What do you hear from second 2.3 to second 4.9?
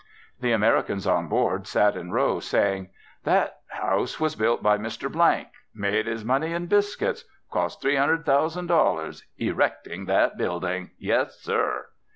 saying "That house was built by